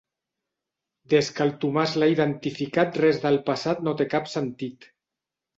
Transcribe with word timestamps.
Des 1.13 1.27
que 1.35 1.43
el 1.47 1.51
Tomàs 1.65 1.93
l'ha 2.03 2.09
identificat 2.13 2.97
res 3.05 3.21
del 3.27 3.39
passat 3.51 3.85
no 3.89 3.97
té 4.01 4.09
cap 4.15 4.33
sentit. 4.37 4.93